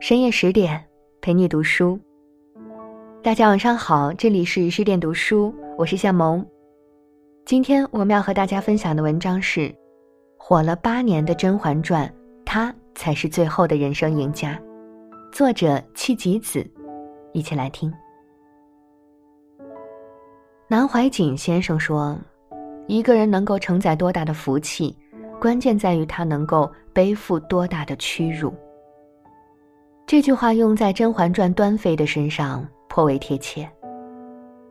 [0.00, 0.82] 深夜十点，
[1.20, 2.00] 陪你读书。
[3.22, 6.44] 大家晚上好，这里是十点读书，我是夏萌。
[7.44, 9.70] 今天我们要和大家分享的文章是：
[10.38, 12.08] 火了八年的《甄嬛传》，
[12.46, 14.58] 她才是最后的人生赢家。
[15.30, 16.66] 作者戚吉子，
[17.34, 17.92] 一起来听。
[20.66, 22.18] 南怀瑾先生说
[22.88, 24.96] ：“一个人能够承载多大的福气，
[25.38, 28.50] 关键在于他能够背负多大的屈辱。”
[30.10, 33.70] 这句话用在《甄嬛传》端妃的身上颇为贴切。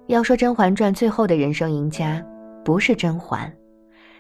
[0.08, 2.22] 要说《甄嬛传》最后的人生赢家，
[2.62, 3.50] 不是甄嬛，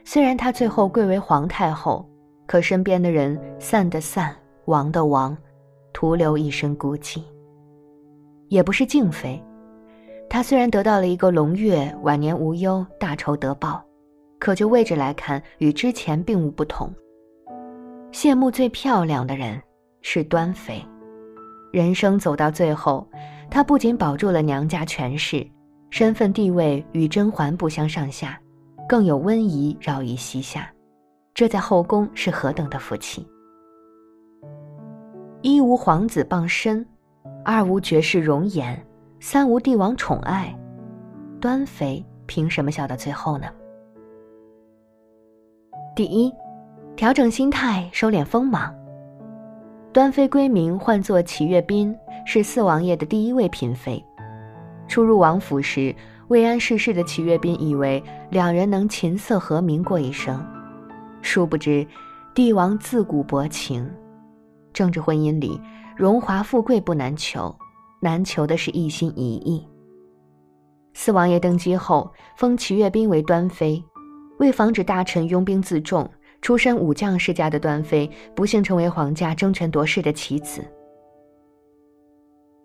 [0.05, 2.09] 虽然她最后贵为皇太后，
[2.47, 5.37] 可身边的人散的散，亡的亡，
[5.91, 7.21] 徒留一身孤寂。
[8.47, 9.43] 也不是静妃，
[10.29, 13.83] 她虽然得到了一个龙月，晚年无忧，大仇得报，
[14.39, 16.89] 可就位置来看，与之前并无不同。
[18.13, 19.61] 谢幕最漂亮的人
[20.01, 20.81] 是端妃。
[21.71, 23.07] 人生走到最后，
[23.49, 25.45] 她不仅保住了娘家权势，
[25.89, 28.39] 身份地位与甄嬛不相上下，
[28.87, 30.71] 更有温仪绕于膝下，
[31.33, 33.27] 这在后宫是何等的福气！
[35.41, 36.85] 一无皇子傍身，
[37.45, 38.83] 二无绝世容颜，
[39.19, 40.57] 三无帝王宠爱，
[41.39, 43.47] 端妃凭什么笑到最后呢？
[45.95, 46.33] 第一，
[46.95, 48.73] 调整心态，收敛锋芒。
[49.91, 54.03] 端妃闺名唤作齐月斌，是四王爷的第一位嫔妃。
[54.87, 55.95] 初入王府时，
[56.27, 60.45] 未谙世事的齐月斌以为两人能琴瑟和鸣过一生，
[61.23, 61.85] 殊不知，
[62.35, 63.89] 帝王自古薄情，
[64.73, 65.59] 政治婚姻里，
[65.97, 67.55] 荣华富贵不难求，
[67.99, 69.67] 难求的是一心一意。
[70.93, 73.83] 四王爷登基后，封齐月斌为端妃，
[74.37, 76.07] 为防止大臣拥兵自重。
[76.41, 80.63] 出身武将世家的端妃，不幸成为皇家争权夺势的棋子。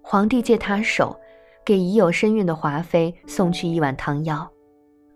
[0.02, 1.18] 皇帝借他手，
[1.64, 4.48] 给已有身孕的华妃送去一碗汤药，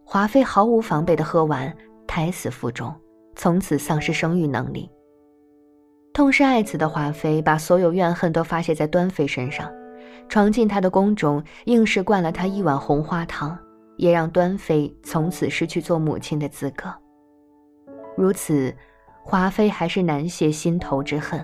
[0.05, 1.75] 华妃毫无防备的喝完，
[2.07, 2.95] 胎死腹中，
[3.37, 4.91] 从此丧失生育能力。
[6.13, 9.71] 痛失爱子的华妃，把所有怨恨都发泄在端妃身上，
[10.29, 13.57] 闯进她的宫中，硬是灌了她一碗红花汤，
[13.99, 16.93] 也让端妃从此失去做母亲的资格。
[18.19, 18.75] 如此，
[19.23, 21.41] 华妃还是难泄心头之恨。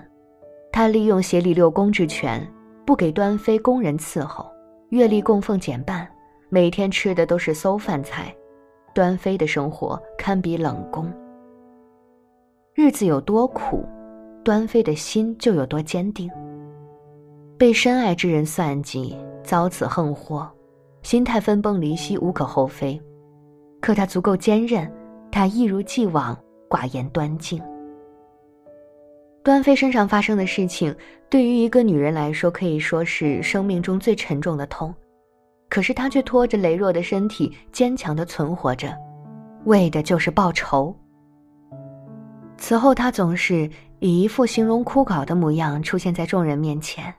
[0.73, 2.45] 她利用协理六宫之权，
[2.85, 4.45] 不给端妃宫人伺候，
[4.89, 6.05] 月例供奉减半，
[6.49, 8.35] 每天吃的都是馊饭菜。
[8.93, 11.09] 端妃的生活堪比冷宫。
[12.73, 13.85] 日子有多苦，
[14.43, 16.29] 端妃的心就有多坚定。
[17.57, 20.51] 被深爱之人算计，遭此横祸，
[21.03, 23.01] 心态分崩离析无可厚非。
[23.81, 24.91] 可她足够坚韧，
[25.31, 26.37] 她一如既往。
[26.69, 27.61] 寡言端静。
[29.43, 30.95] 端妃身上发生的事情，
[31.29, 34.93] 对于一个女人来说，可以说是生命中最沉重的痛。
[35.69, 38.95] 可是她却拖着羸弱的身体，坚强的存活着，
[39.65, 40.95] 为的就是报仇。
[42.57, 47.13] 此后，她总是以一副形容枯槁的模样出现在众人面前，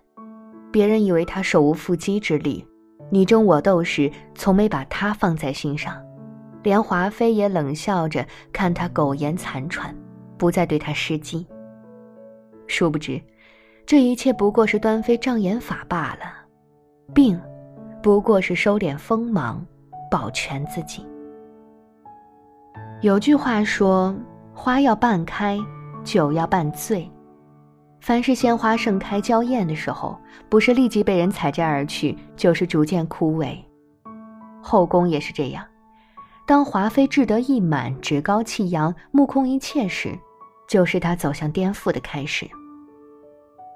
[0.73, 2.67] 别人以为她手无缚鸡之力，
[3.11, 6.03] 你争我斗时，从没把她放在心上。
[6.67, 9.95] 连华妃也冷笑着看他苟延残喘，
[10.37, 11.47] 不再对他施计。
[12.67, 13.23] 殊不知，
[13.87, 16.23] 这一切不过是端妃障眼法罢了，
[17.15, 17.41] 病，
[18.03, 19.65] 不过是收敛锋芒，
[20.11, 21.07] 保全自己。
[23.01, 24.13] 有句话说
[24.53, 25.57] ：“花要半开，
[26.03, 27.09] 酒要半醉。”
[28.03, 33.57] 凡是鲜花盛开娇艳的时候，不是立即被人采摘而去，就是逐渐枯萎。
[34.61, 35.65] 后宫也是这样。
[36.47, 40.17] 当华妃志得意满、趾高气扬、目空一切时，
[40.69, 42.49] 就是她走向颠覆的开始。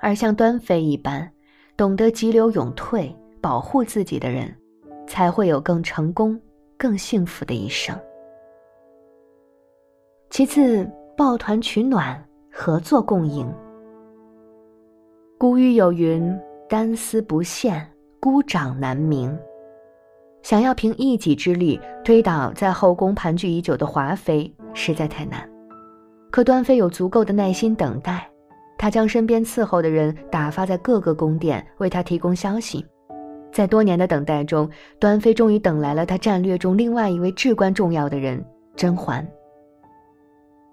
[0.01, 1.29] 而像端妃一般，
[1.77, 4.57] 懂得急流勇退、保护自己的人，
[5.09, 6.41] 才会有更成功、
[6.79, 7.99] 更幸福的一生。
[10.31, 13.53] 其次，抱团取暖，合作共赢。
[15.37, 16.39] 古语有云
[16.71, 17.85] ：“单丝不线，
[18.21, 19.37] 孤掌难鸣。”
[20.43, 25.49] 想要凭一己之力推倒在后宫盘踞已久的华妃，实在太难。
[26.31, 28.29] 可端妃有足够的耐心等待，
[28.79, 32.85] 她将身边伺候的人打发在各个宫殿，为她提供消息。
[33.53, 38.43] 在多年的等待中，端妃终于等来了她战略中另外一位至关重要的人——
[38.77, 39.27] 甄嬛。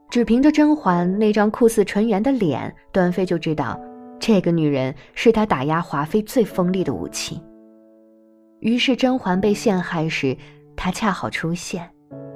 [0.10, 3.78] 只凭着甄嬛那张酷似纯元的脸，端妃就知道，
[4.19, 7.42] 这个女人是她打压华妃最锋利的武器。
[8.59, 10.36] 于是甄嬛被陷害时，
[10.75, 11.88] 他恰好出现，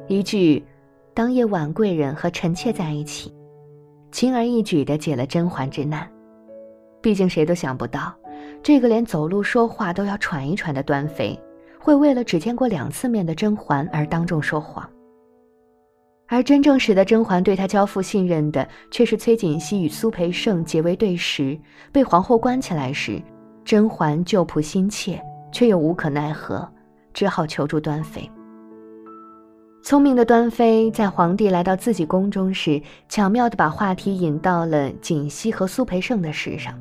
[0.07, 0.63] 一句
[1.13, 3.33] “当夜婉贵人和臣妾在一起”，
[4.11, 6.09] 轻而易举地解了甄嬛之难。
[7.01, 8.13] 毕竟谁都想不到，
[8.61, 11.39] 这个连走路说话都要喘一喘的端妃，
[11.79, 14.87] 会为了只见过两次面的甄嬛而当众说谎。
[16.27, 21.59] 而真正使得甄嬛对他交付信任的，却是崔槿汐与苏培盛结为对食，
[21.91, 23.21] 被皇后关起来时，
[23.65, 25.21] 甄嬛救仆心切，
[25.51, 26.67] 却又无可奈何，
[27.13, 28.29] 只好求助端妃。
[29.83, 36.79] 聪明的端妃在皇帝来到自己宫中时，巧妙地把话题引到了槿汐和苏培盛的事上。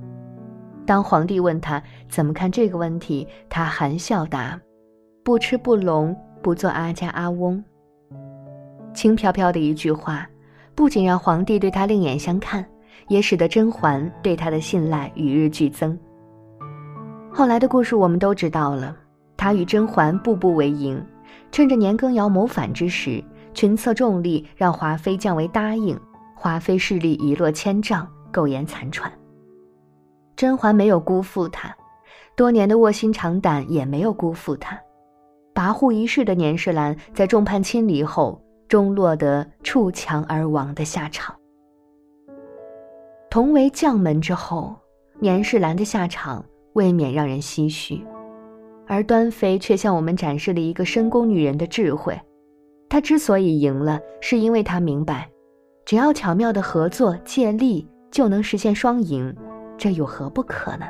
[0.87, 4.61] 当皇帝问他怎么看这个问题，他含笑答
[5.25, 7.63] ：“不吃不聋，不做阿家阿翁。”
[8.93, 10.29] 轻飘飘的一句话，
[10.75, 12.65] 不仅让皇帝对他另眼相看，
[13.09, 15.99] 也使得甄嬛对他的信赖与日俱增。
[17.33, 18.97] 后来的故事我们都知道了，
[19.37, 21.03] 他与甄嬛步步为营，
[21.53, 23.23] 趁着年羹尧谋反之时，
[23.55, 25.99] 群策众力让华妃降为答应，
[26.35, 29.11] 华妃势力一落千丈，苟延残喘。
[30.37, 31.75] 甄嬛没有辜负他，
[32.37, 34.79] 多年的卧薪尝胆也没有辜负他，
[35.55, 38.41] 跋扈一世的年世兰在众叛亲离后。
[38.71, 41.35] 终落得触墙而亡的下场。
[43.29, 44.77] 同为将门之后，
[45.19, 46.45] 年世兰的下场
[46.75, 48.01] 未免让人唏嘘，
[48.87, 52.19] 而端妃却向我们展示了一个深宫女人的智慧。
[52.89, 55.29] 她之所以赢了，是因为她明白，
[55.85, 59.35] 只要巧妙的合作借力，就能实现双赢，
[59.77, 60.87] 这有何不可呢？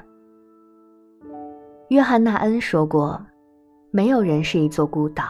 [1.88, 3.20] 约翰纳恩说过
[3.90, 5.24] ：“没有人是一座孤岛，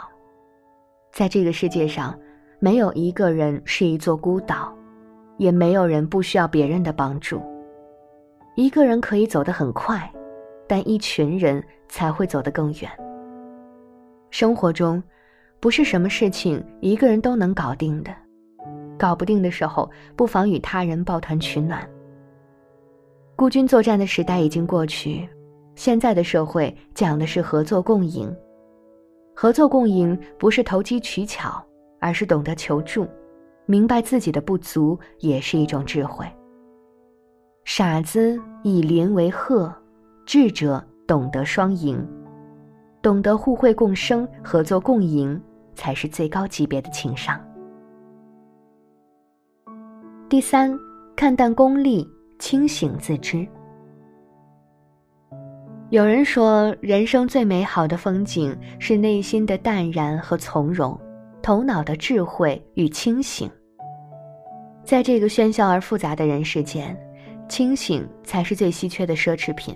[1.13, 2.15] 在这个世界上。”
[2.63, 4.71] 没有一个人是一座孤岛，
[5.39, 7.41] 也没有人不需要别人的帮助。
[8.55, 10.13] 一个人可以走得很快，
[10.71, 12.89] 但一群人才会走得更远。
[14.31, 15.03] 生活中，
[15.59, 18.15] 不是什么事情一个人都能搞定的，
[18.97, 21.85] 搞不定的时候，不妨与他人抱团取暖。
[23.35, 25.29] 孤军作战的时代已经过去，
[25.75, 28.33] 现在的社会讲的是合作共赢。
[29.35, 31.61] 合作共赢不是投机取巧。
[32.03, 33.07] 而是懂得求助，
[33.67, 36.27] 明白自己的不足也是一种智慧。
[37.67, 39.71] 傻子以邻为壑，
[40.27, 42.07] 智者懂得双赢，
[43.03, 45.41] 懂得互惠共生、合作共赢，
[45.75, 47.41] 才是最高级别的情商。
[50.29, 50.79] 第三，
[51.17, 52.09] 看淡功利，
[52.39, 53.47] 清醒自知。
[55.89, 60.97] 有人说，人生最美好的风景是内心的淡然和从容。
[61.43, 63.51] 头脑的智慧与清醒，
[64.85, 66.95] 在这个喧嚣而复杂的人世间，
[67.49, 69.75] 清醒才是最稀缺的奢侈品。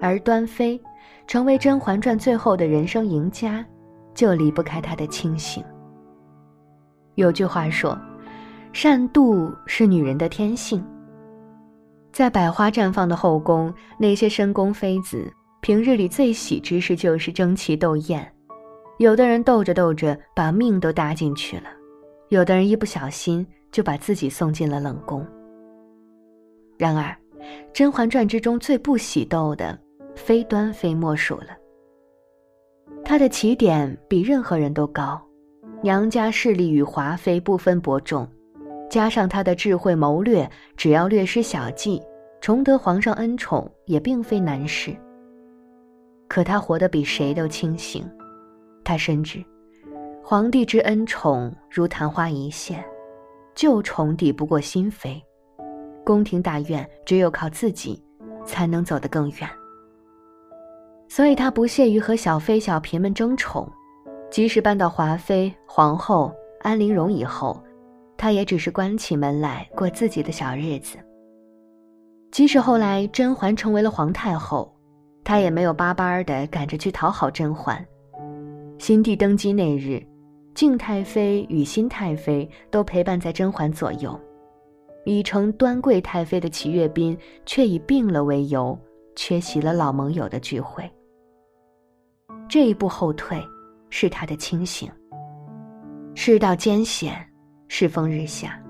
[0.00, 0.80] 而端妃
[1.26, 3.64] 成为《甄嬛传》最后的人生赢家，
[4.14, 5.62] 就离不开她的清醒。
[7.16, 7.98] 有句话说
[8.72, 10.84] ：“善妒是女人的天性。”
[12.12, 18.26] 在百花绽放的后宫，那些深宫妃子平日里最喜之事就是争奇斗艳。
[18.98, 21.64] 有的人斗着斗着把命都搭进去了，
[22.28, 25.24] 有的人一不小心就把自己送进了冷宫。
[26.76, 27.04] 然而，
[27.72, 29.78] 《甄嬛传》之中最不喜斗的，
[30.20, 31.56] 非端妃莫属了。
[33.02, 35.20] 她的起点比任何人都高，
[35.82, 38.28] 娘家势力与华妃不分伯仲，
[38.88, 42.00] 加上她的智慧谋略，只要略施小计，
[42.40, 44.94] 重得皇上恩宠也并非难事。
[46.28, 48.08] 可她活得比谁都清醒。
[48.84, 49.42] 他深知，
[50.22, 52.84] 皇帝之恩宠如昙花一现，
[53.54, 55.20] 旧宠抵不过新妃。
[56.04, 58.02] 宫廷大院只有靠自己，
[58.44, 59.48] 才能走得更远。
[61.10, 63.68] 所以他不屑于和小妃小嫔们争宠，
[64.30, 67.60] 即使搬到华妃、皇后、安陵容以后，
[68.16, 70.96] 他也只是关起门来过自己的小日子。
[72.30, 74.72] 即使后来甄嬛成为了皇太后，
[75.24, 77.84] 他也没有巴巴的赶着去讨好甄嬛。
[78.78, 80.00] 新帝登基那日，
[80.54, 84.16] 敬太妃与新太妃都陪伴在甄嬛左右，
[85.04, 88.78] 已成端贵太妃的齐月宾却以病了为由，
[89.16, 90.88] 缺席了老盟友的聚会。
[92.50, 93.40] 这一步后退，
[93.90, 94.90] 是他的清醒。
[96.16, 97.24] 世道艰险，
[97.68, 98.60] 世风日下，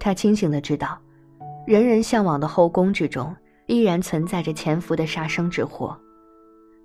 [0.00, 0.98] 他清醒的知道，
[1.64, 3.32] 人人向往的后宫之中，
[3.66, 5.96] 依然存在着潜伏的杀生之祸。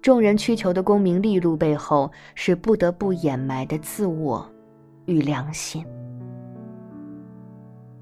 [0.04, 4.48] 众人需求的功名利禄背后，是不得不掩埋的自我
[5.06, 5.84] 与良心。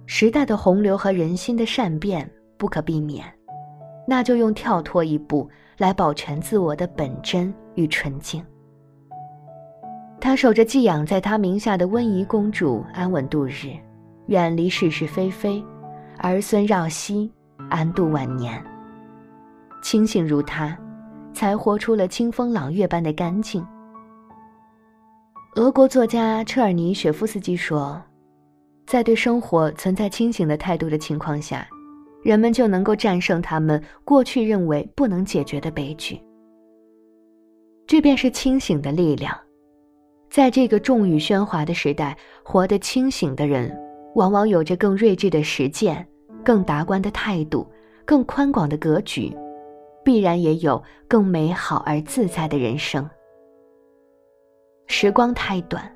[0.06, 3.26] 时代的洪流和人心的善变不可避免，
[4.08, 5.48] 那就用跳脱一步
[5.78, 8.44] 来保全自我的本真与纯净。
[10.20, 13.76] 他守着寄养在他名下的温宜公主安稳度日，
[14.28, 15.64] 远离是是非非，
[16.18, 17.32] 儿孙绕膝，
[17.70, 18.64] 安度晚年。
[19.84, 20.76] 清醒如他，
[21.34, 23.66] 才活出了清风朗月般的干净。
[25.56, 28.02] 俄国作家车尔尼雪夫斯基说，
[28.86, 31.68] 在对生活存在清醒的态度的情况下，
[32.24, 36.20] 人们就能够战胜他们过去认为不能解决的悲剧。
[37.86, 39.38] 这便是清醒的力量。
[40.30, 43.74] 在这个众语喧哗的时代，活得清醒的人，
[44.16, 46.06] 往往有着更睿智的实践、
[46.44, 47.66] 更达观的态度、
[48.04, 49.34] 更宽广的格局，
[50.04, 53.10] 必然也有更美好而自在的人生。
[54.88, 55.90] 时光太短，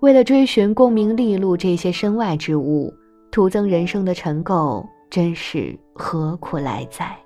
[0.00, 2.92] 为了追寻功名利禄这些身外之物，
[3.30, 7.16] 徒增人生的尘垢，真是何苦来哉？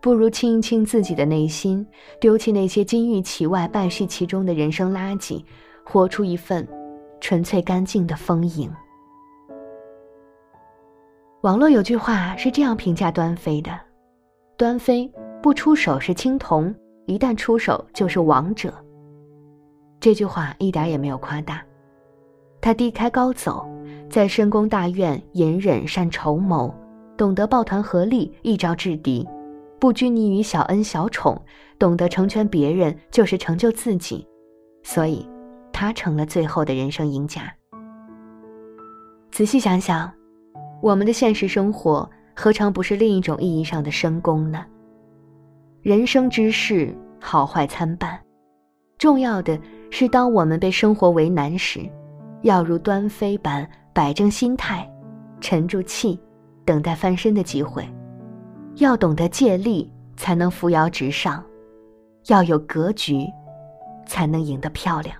[0.00, 1.86] 不如清一清自己的内心，
[2.20, 5.42] 丢弃那些金玉其外败絮其中的人生垃圾，
[5.82, 6.68] 活出一份
[7.20, 8.70] 纯粹干净的丰盈。
[11.40, 13.70] 网络有句话是这样评价端妃的
[14.58, 15.10] ：“端妃
[15.42, 16.74] 不出手是青铜，
[17.06, 18.74] 一旦出手就是王者。”
[20.00, 21.62] 这句话一点也没有夸大。
[22.60, 23.66] 她低开高走，
[24.14, 26.72] 在深宫大院隐忍善筹谋，
[27.16, 29.28] 懂得抱团合力，一招制敌。
[29.80, 31.36] 不拘泥于小恩小宠，
[31.80, 34.24] 懂得成全别人就是成就自己，
[34.84, 35.28] 所以，
[35.72, 37.52] 他成了最后的人生赢家。
[39.32, 40.08] 仔细想想，
[40.80, 44.64] 我们的现实生活何尝不是另一种意义上的深宫呢？
[45.82, 48.16] 人生之事好坏参半，
[48.96, 49.58] 重要的
[49.90, 51.80] 是，当我们被生活为难时，
[52.42, 54.90] 要如端妃般摆正心态，
[55.40, 56.18] 沉住气，
[56.64, 57.88] 等待翻身的机会。
[58.78, 61.40] 要懂得借力，才能扶摇直上；
[62.26, 63.24] 要有格局，
[64.04, 65.16] 才能赢得漂亮。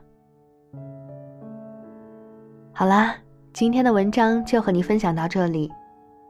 [2.73, 3.15] 好啦，
[3.53, 5.71] 今天的文章就和你分享到这里。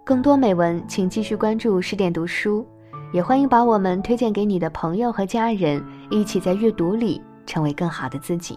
[0.04, 2.66] 更多美文，请继续关注十点读书，
[3.14, 8.54] 也欢迎把我们推荐给你的朋友和家人，一起在阅读里成为更好的自己。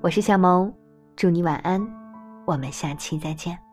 [0.00, 0.74] 我是小萌，
[1.14, 1.80] 祝你晚安，
[2.52, 3.71] 我们下期再见。